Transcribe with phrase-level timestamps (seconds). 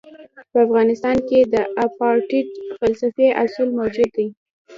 [0.51, 1.55] په افغانستان کې د
[1.85, 2.47] اپارټایډ
[2.79, 4.27] فلسفي اصول موجود دي.